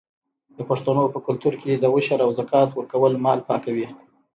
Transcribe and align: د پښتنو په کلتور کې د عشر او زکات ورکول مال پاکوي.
د 0.57 0.59
پښتنو 0.69 1.03
په 1.13 1.19
کلتور 1.27 1.53
کې 1.61 1.71
د 1.77 1.85
عشر 1.95 2.19
او 2.25 2.29
زکات 2.39 2.69
ورکول 2.73 3.13
مال 3.25 3.39
پاکوي. 3.47 3.87